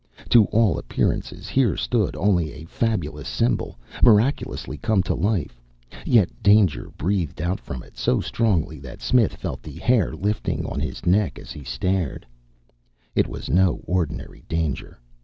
[0.29, 5.61] To all appearances here stood only a fabulous symbol miraculously come to life;
[6.07, 10.79] yet danger breathed out from it so strongly that Smith felt the hair lifting on
[10.79, 12.25] his neck as he stared.
[13.13, 14.99] It was no ordinary danger.